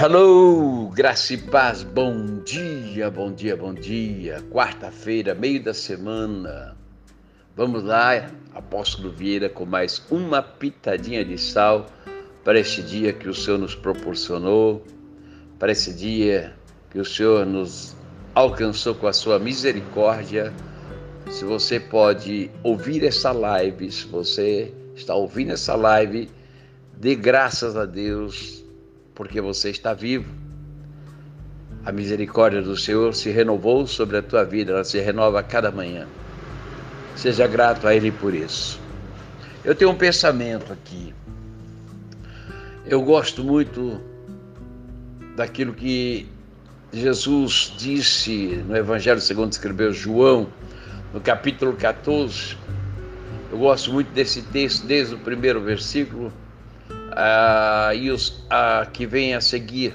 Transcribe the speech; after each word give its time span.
Hello, 0.00 0.90
graça 0.90 1.34
e 1.34 1.36
paz, 1.36 1.82
bom 1.82 2.38
dia, 2.44 3.10
bom 3.10 3.32
dia, 3.32 3.56
bom 3.56 3.74
dia. 3.74 4.40
Quarta-feira, 4.48 5.34
meio 5.34 5.60
da 5.60 5.74
semana. 5.74 6.76
Vamos 7.56 7.82
lá, 7.82 8.30
Apóstolo 8.54 9.10
Vieira, 9.10 9.48
com 9.48 9.66
mais 9.66 10.00
uma 10.08 10.40
pitadinha 10.40 11.24
de 11.24 11.36
sal 11.36 11.86
para 12.44 12.60
este 12.60 12.80
dia 12.80 13.12
que 13.12 13.28
o 13.28 13.34
Senhor 13.34 13.58
nos 13.58 13.74
proporcionou, 13.74 14.86
para 15.58 15.72
esse 15.72 15.92
dia 15.92 16.54
que 16.90 17.00
o 17.00 17.04
Senhor 17.04 17.44
nos 17.44 17.96
alcançou 18.36 18.94
com 18.94 19.08
a 19.08 19.12
sua 19.12 19.40
misericórdia. 19.40 20.54
Se 21.28 21.44
você 21.44 21.80
pode 21.80 22.52
ouvir 22.62 23.04
essa 23.04 23.32
live, 23.32 23.90
se 23.90 24.06
você 24.06 24.72
está 24.94 25.16
ouvindo 25.16 25.54
essa 25.54 25.74
live, 25.74 26.30
dê 26.96 27.16
graças 27.16 27.76
a 27.76 27.84
Deus 27.84 28.67
porque 29.18 29.40
você 29.40 29.68
está 29.68 29.92
vivo. 29.92 30.32
A 31.84 31.90
misericórdia 31.90 32.62
do 32.62 32.76
Senhor 32.76 33.12
se 33.16 33.30
renovou 33.30 33.84
sobre 33.84 34.16
a 34.16 34.22
tua 34.22 34.44
vida, 34.44 34.70
ela 34.70 34.84
se 34.84 35.00
renova 35.00 35.40
a 35.40 35.42
cada 35.42 35.72
manhã. 35.72 36.06
Seja 37.16 37.48
grato 37.48 37.88
a 37.88 37.94
Ele 37.94 38.12
por 38.12 38.32
isso. 38.32 38.80
Eu 39.64 39.74
tenho 39.74 39.90
um 39.90 39.96
pensamento 39.96 40.72
aqui. 40.72 41.12
Eu 42.86 43.02
gosto 43.02 43.42
muito 43.42 44.00
daquilo 45.34 45.74
que 45.74 46.28
Jesus 46.92 47.74
disse 47.76 48.62
no 48.68 48.76
Evangelho 48.76 49.20
segundo 49.20 49.50
escreveu 49.50 49.92
João, 49.92 50.46
no 51.12 51.20
capítulo 51.20 51.72
14. 51.72 52.56
Eu 53.50 53.58
gosto 53.58 53.92
muito 53.92 54.12
desse 54.12 54.42
texto, 54.42 54.86
desde 54.86 55.16
o 55.16 55.18
primeiro 55.18 55.60
versículo 55.60 56.32
ah, 57.12 57.92
e 57.94 58.10
os 58.10 58.44
ah, 58.50 58.86
que 58.92 59.06
vêm 59.06 59.34
a 59.34 59.40
seguir. 59.40 59.94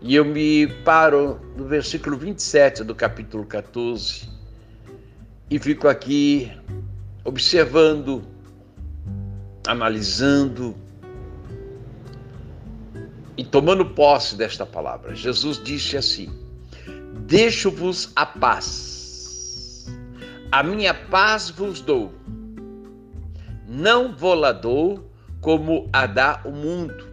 E 0.00 0.14
eu 0.14 0.24
me 0.24 0.66
paro 0.84 1.40
no 1.56 1.66
versículo 1.66 2.16
27 2.16 2.84
do 2.84 2.94
capítulo 2.94 3.44
14 3.44 4.28
e 5.50 5.58
fico 5.58 5.88
aqui 5.88 6.52
observando, 7.24 8.22
analisando 9.66 10.76
e 13.36 13.44
tomando 13.44 13.84
posse 13.84 14.36
desta 14.36 14.64
palavra. 14.64 15.14
Jesus 15.14 15.62
disse 15.62 15.96
assim: 15.96 16.28
Deixo-vos 17.26 18.12
a 18.14 18.24
paz, 18.24 19.86
a 20.52 20.62
minha 20.62 20.94
paz 20.94 21.50
vos 21.50 21.80
dou, 21.80 22.12
não 23.66 24.14
vou 24.14 24.34
lá 24.34 24.52
dou 24.52 25.10
como 25.46 25.88
a 25.92 26.06
dá 26.06 26.40
o 26.44 26.50
mundo. 26.50 27.06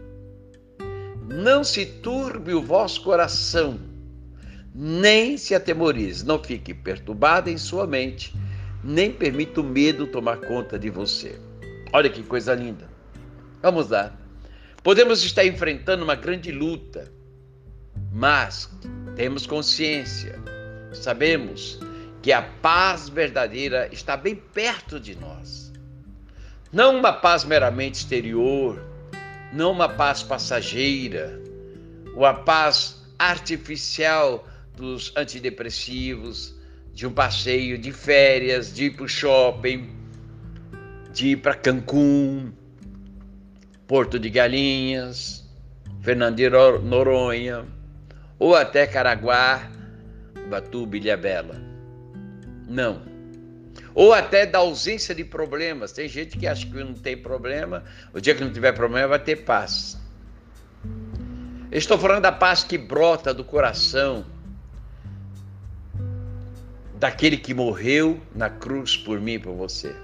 Não 1.28 1.62
se 1.62 1.86
turbe 1.86 2.52
o 2.52 2.60
vosso 2.60 3.00
coração, 3.04 3.78
nem 4.74 5.38
se 5.38 5.54
atemorize, 5.54 6.26
não 6.26 6.42
fique 6.42 6.74
perturbado 6.74 7.48
em 7.48 7.56
sua 7.56 7.86
mente, 7.86 8.34
nem 8.82 9.12
permita 9.12 9.60
o 9.60 9.64
medo 9.64 10.08
tomar 10.08 10.38
conta 10.38 10.76
de 10.76 10.90
você. 10.90 11.38
Olha 11.92 12.10
que 12.10 12.24
coisa 12.24 12.54
linda. 12.54 12.90
Vamos 13.62 13.90
lá. 13.90 14.12
Podemos 14.82 15.22
estar 15.22 15.46
enfrentando 15.46 16.02
uma 16.02 16.16
grande 16.16 16.50
luta, 16.50 17.12
mas 18.12 18.68
temos 19.14 19.46
consciência, 19.46 20.40
sabemos 20.92 21.78
que 22.20 22.32
a 22.32 22.42
paz 22.42 23.08
verdadeira 23.08 23.88
está 23.92 24.16
bem 24.16 24.34
perto 24.34 24.98
de 24.98 25.14
nós. 25.14 25.63
Não 26.74 26.98
uma 26.98 27.12
paz 27.12 27.44
meramente 27.44 27.98
exterior, 27.98 28.84
não 29.52 29.70
uma 29.70 29.88
paz 29.88 30.24
passageira, 30.24 31.40
ou 32.16 32.26
a 32.26 32.34
paz 32.34 33.00
artificial 33.16 34.44
dos 34.76 35.12
antidepressivos, 35.16 36.52
de 36.92 37.06
um 37.06 37.12
passeio 37.12 37.78
de 37.78 37.92
férias, 37.92 38.74
de 38.74 38.86
ir 38.86 38.96
para 38.96 39.04
o 39.04 39.08
shopping, 39.08 39.88
de 41.12 41.28
ir 41.28 41.36
para 41.36 41.54
Cancún, 41.54 42.52
Porto 43.86 44.18
de 44.18 44.28
Galinhas, 44.28 45.48
Fernando 46.00 46.34
de 46.34 46.50
Noronha, 46.50 47.64
ou 48.36 48.56
até 48.56 48.84
Caraguá, 48.84 49.70
Batuba, 50.50 50.96
Ilhabela. 50.96 51.54
Não 52.66 53.13
ou 53.94 54.12
até 54.12 54.44
da 54.44 54.58
ausência 54.58 55.14
de 55.14 55.24
problemas. 55.24 55.92
Tem 55.92 56.08
gente 56.08 56.36
que 56.36 56.46
acha 56.46 56.66
que 56.66 56.72
não 56.72 56.94
tem 56.94 57.16
problema, 57.16 57.84
o 58.12 58.20
dia 58.20 58.34
que 58.34 58.42
não 58.42 58.52
tiver 58.52 58.72
problema 58.72 59.08
vai 59.08 59.18
ter 59.18 59.36
paz. 59.36 59.96
estou 61.70 61.96
falando 61.96 62.22
da 62.22 62.32
paz 62.32 62.64
que 62.64 62.76
brota 62.76 63.32
do 63.32 63.44
coração 63.44 64.26
daquele 66.98 67.36
que 67.36 67.54
morreu 67.54 68.20
na 68.34 68.50
cruz 68.50 68.96
por 68.96 69.20
mim 69.20 69.34
e 69.34 69.38
por 69.38 69.54
você. 69.54 69.94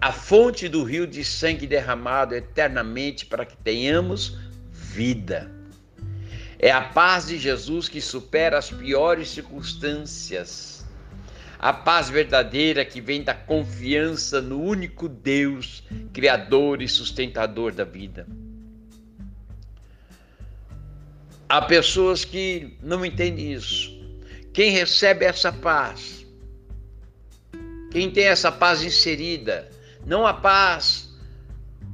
A 0.00 0.12
fonte 0.12 0.68
do 0.68 0.82
rio 0.82 1.06
de 1.06 1.24
sangue 1.24 1.66
derramado 1.66 2.34
eternamente 2.34 3.26
para 3.26 3.44
que 3.44 3.56
tenhamos 3.56 4.38
vida. 4.70 5.50
É 6.58 6.70
a 6.70 6.82
paz 6.82 7.26
de 7.26 7.38
Jesus 7.38 7.88
que 7.88 8.00
supera 8.00 8.58
as 8.58 8.70
piores 8.70 9.30
circunstâncias 9.30 10.79
a 11.60 11.74
paz 11.74 12.08
verdadeira 12.08 12.86
que 12.86 13.02
vem 13.02 13.22
da 13.22 13.34
confiança 13.34 14.40
no 14.40 14.58
único 14.62 15.06
Deus, 15.06 15.84
Criador 16.10 16.80
e 16.80 16.88
sustentador 16.88 17.74
da 17.74 17.84
vida. 17.84 18.26
Há 21.46 21.60
pessoas 21.60 22.24
que 22.24 22.78
não 22.82 23.04
entendem 23.04 23.52
isso. 23.52 23.90
Quem 24.54 24.70
recebe 24.70 25.26
essa 25.26 25.52
paz, 25.52 26.26
quem 27.90 28.10
tem 28.10 28.24
essa 28.24 28.50
paz 28.50 28.82
inserida, 28.82 29.68
não 30.06 30.26
a 30.26 30.32
paz 30.32 31.14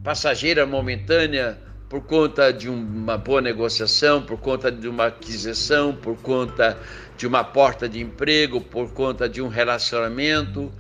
passageira, 0.05 0.65
momentânea, 0.65 1.59
por 1.89 2.01
conta 2.03 2.53
de 2.53 2.69
uma 2.69 3.17
boa 3.17 3.41
negociação, 3.41 4.23
por 4.23 4.39
conta 4.39 4.73
de 4.73 4.89
uma 4.89 5.07
aquisição, 5.07 5.95
por 5.95 6.17
conta 6.17 6.77
de 7.17 7.27
uma 7.27 7.45
porta 7.45 7.89
de 7.89 8.01
emprego, 8.01 8.61
por 8.61 8.93
conta 8.93 9.29
de 9.29 9.41
um 9.41 9.49
relacionamento, 9.49 10.73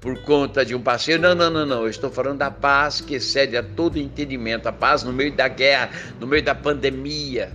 por 0.00 0.22
conta 0.22 0.64
de 0.64 0.74
um 0.74 0.80
passeio. 0.80 1.18
Não, 1.18 1.34
não, 1.34 1.50
não, 1.50 1.66
não. 1.66 1.82
Eu 1.82 1.88
estou 1.88 2.10
falando 2.10 2.38
da 2.38 2.50
paz 2.50 3.00
que 3.00 3.14
excede 3.14 3.56
a 3.56 3.62
todo 3.62 3.98
entendimento, 3.98 4.68
a 4.68 4.72
paz 4.72 5.02
no 5.02 5.12
meio 5.12 5.32
da 5.34 5.48
guerra, 5.48 5.90
no 6.20 6.26
meio 6.26 6.44
da 6.44 6.54
pandemia, 6.54 7.52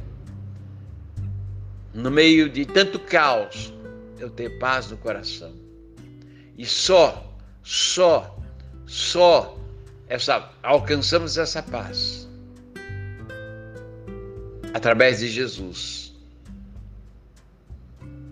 no 1.94 2.12
meio 2.12 2.50
de 2.50 2.66
tanto 2.66 3.00
caos. 3.00 3.74
Eu 4.20 4.30
tenho 4.30 4.60
paz 4.60 4.92
no 4.92 4.98
coração. 4.98 5.54
E 6.58 6.66
só, 6.66 7.34
só, 7.64 8.38
só 8.86 9.58
essa 10.10 10.50
alcançamos 10.64 11.38
essa 11.38 11.62
paz 11.62 12.27
através 14.78 15.20
de 15.20 15.28
Jesus. 15.28 16.14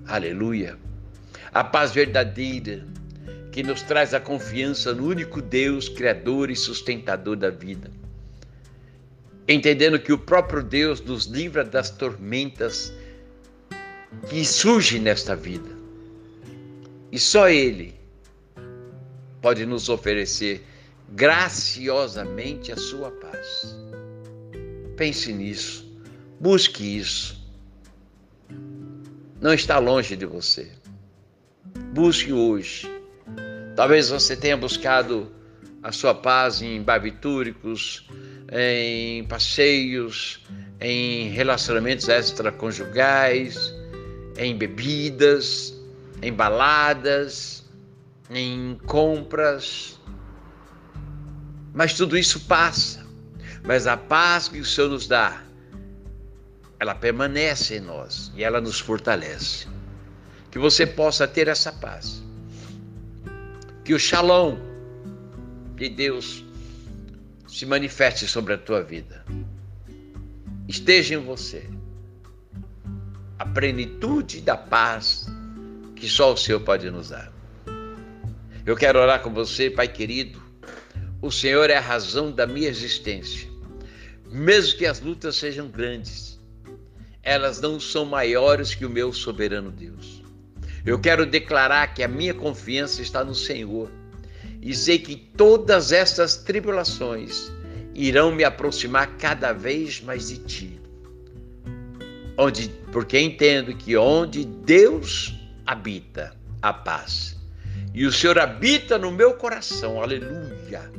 Aleluia. 0.05 0.77
A 1.51 1.63
paz 1.63 1.91
verdadeira 1.91 2.85
que 3.51 3.63
nos 3.63 3.81
traz 3.81 4.13
a 4.13 4.19
confiança 4.19 4.93
no 4.93 5.07
único 5.07 5.41
Deus, 5.41 5.89
Criador 5.89 6.51
e 6.51 6.55
sustentador 6.55 7.35
da 7.35 7.49
vida. 7.49 7.89
Entendendo 9.47 9.99
que 9.99 10.13
o 10.13 10.19
próprio 10.19 10.61
Deus 10.61 11.01
nos 11.01 11.25
livra 11.25 11.63
das 11.63 11.89
tormentas 11.89 12.93
que 14.29 14.45
surgem 14.45 15.01
nesta 15.01 15.35
vida. 15.35 15.69
E 17.11 17.17
só 17.17 17.49
Ele 17.49 17.95
pode 19.41 19.65
nos 19.65 19.89
oferecer 19.89 20.63
graciosamente 21.09 22.71
a 22.71 22.77
sua 22.77 23.09
paz. 23.09 23.75
Pense 24.95 25.33
nisso. 25.33 25.84
Busque 26.45 26.99
isso. 26.99 27.43
Não 29.41 29.51
está 29.51 29.79
longe 29.79 30.15
de 30.15 30.27
você. 30.27 30.71
Busque 31.91 32.31
hoje. 32.31 32.87
Talvez 33.75 34.09
você 34.09 34.35
tenha 34.35 34.55
buscado 34.55 35.31
a 35.81 35.91
sua 35.91 36.13
paz 36.13 36.61
em 36.61 36.83
barbitúricos, 36.83 38.07
em 38.51 39.23
passeios, 39.23 40.39
em 40.79 41.29
relacionamentos 41.29 42.07
extraconjugais, 42.07 43.73
em 44.37 44.55
bebidas, 44.55 45.73
em 46.21 46.31
baladas, 46.31 47.65
em 48.29 48.77
compras. 48.85 49.99
Mas 51.73 51.95
tudo 51.95 52.15
isso 52.15 52.41
passa. 52.41 53.03
Mas 53.63 53.87
a 53.87 53.97
paz 53.97 54.47
que 54.47 54.59
o 54.59 54.65
Senhor 54.65 54.91
nos 54.91 55.07
dá 55.07 55.41
ela 56.85 56.93
permanece 56.93 57.77
em 57.77 57.79
nós 57.79 58.31
e 58.35 58.43
ela 58.43 58.61
nos 58.61 58.79
fortalece. 58.79 59.67
Que 60.51 60.59
você 60.59 60.85
possa 60.85 61.27
ter 61.27 61.47
essa 61.47 61.71
paz. 61.71 62.23
Que 63.83 63.93
o 63.93 63.99
shalom 63.99 64.55
de 65.75 65.89
Deus 65.89 66.45
se 67.47 67.65
manifeste 67.65 68.27
sobre 68.27 68.53
a 68.53 68.57
tua 68.57 68.83
vida. 68.83 69.25
esteja 70.67 71.15
em 71.15 71.23
você 71.23 71.67
a 73.37 73.45
plenitude 73.45 74.41
da 74.41 74.55
paz 74.55 75.27
que 75.95 76.07
só 76.07 76.33
o 76.33 76.37
Senhor 76.37 76.59
pode 76.61 76.89
nos 76.91 77.09
dar. 77.09 77.31
Eu 78.65 78.75
quero 78.75 78.99
orar 78.99 79.21
com 79.21 79.33
você, 79.33 79.69
Pai 79.69 79.87
querido. 79.87 80.41
O 81.21 81.31
Senhor 81.31 81.69
é 81.69 81.77
a 81.77 81.81
razão 81.81 82.31
da 82.31 82.45
minha 82.45 82.69
existência. 82.69 83.49
Mesmo 84.29 84.77
que 84.77 84.85
as 84.85 84.99
lutas 84.99 85.35
sejam 85.35 85.67
grandes, 85.67 86.34
elas 87.25 87.59
não 87.59 87.79
são 87.79 88.05
maiores 88.05 88.75
que 88.75 88.85
o 88.85 88.89
meu 88.89 89.11
soberano 89.11 89.71
Deus. 89.71 90.23
Eu 90.85 90.99
quero 90.99 91.25
declarar 91.25 91.87
que 91.95 92.03
a 92.03 92.07
minha 92.07 92.35
confiança 92.35 93.01
está 93.01 93.23
no 93.23 93.33
Senhor 93.33 93.89
e 94.61 94.75
sei 94.75 94.99
que 94.99 95.15
todas 95.15 95.91
essas 95.91 96.37
tribulações 96.37 97.51
irão 97.95 98.31
me 98.31 98.43
aproximar 98.43 99.17
cada 99.17 99.51
vez 99.51 99.99
mais 100.01 100.27
de 100.27 100.37
ti. 100.37 100.79
Onde, 102.37 102.69
porque 102.91 103.19
entendo 103.19 103.75
que 103.75 103.97
onde 103.97 104.45
Deus 104.45 105.33
habita, 105.65 106.35
a 106.61 106.71
paz. 106.71 107.35
E 107.93 108.05
o 108.05 108.11
Senhor 108.11 108.37
habita 108.37 108.99
no 108.99 109.11
meu 109.11 109.33
coração, 109.33 110.01
aleluia. 110.01 110.91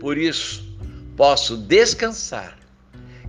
Por 0.00 0.18
isso, 0.18 0.76
posso 1.16 1.56
descansar 1.56 2.58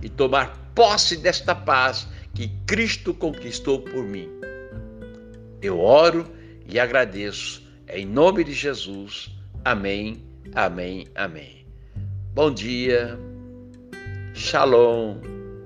e 0.02 0.08
tomar 0.08 0.72
posse 0.74 1.16
desta 1.16 1.54
paz 1.54 2.08
que 2.34 2.48
Cristo 2.66 3.14
conquistou 3.14 3.80
por 3.80 4.04
mim. 4.04 4.28
Eu 5.62 5.78
oro 5.78 6.26
e 6.66 6.78
agradeço, 6.78 7.62
em 7.88 8.04
nome 8.04 8.42
de 8.44 8.52
Jesus. 8.52 9.30
Amém, 9.64 10.22
amém, 10.54 11.06
amém. 11.14 11.64
Bom 12.34 12.52
dia, 12.52 13.18
shalom, 14.34 15.18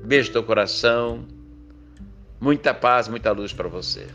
beijo 0.04 0.32
no 0.34 0.42
coração, 0.42 1.26
muita 2.40 2.74
paz, 2.74 3.08
muita 3.08 3.32
luz 3.32 3.52
para 3.52 3.68
você. 3.68 4.06